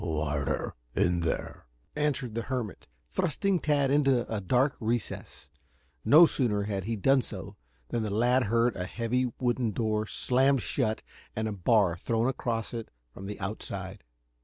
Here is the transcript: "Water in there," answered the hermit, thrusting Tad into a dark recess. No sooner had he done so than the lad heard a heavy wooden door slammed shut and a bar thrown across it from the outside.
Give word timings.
"Water 0.03 0.73
in 0.95 1.19
there," 1.19 1.67
answered 1.95 2.33
the 2.33 2.41
hermit, 2.41 2.87
thrusting 3.11 3.59
Tad 3.59 3.91
into 3.91 4.27
a 4.35 4.41
dark 4.41 4.75
recess. 4.79 5.47
No 6.03 6.25
sooner 6.25 6.63
had 6.63 6.85
he 6.85 6.95
done 6.95 7.21
so 7.21 7.55
than 7.89 8.01
the 8.01 8.09
lad 8.09 8.45
heard 8.45 8.75
a 8.75 8.85
heavy 8.87 9.31
wooden 9.39 9.69
door 9.73 10.07
slammed 10.07 10.63
shut 10.63 11.03
and 11.35 11.47
a 11.47 11.51
bar 11.51 11.95
thrown 11.97 12.27
across 12.27 12.73
it 12.73 12.89
from 13.11 13.27
the 13.27 13.39
outside. 13.39 14.03